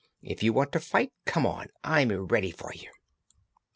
[0.23, 2.89] If you want to fight, come on I'm ready for you!"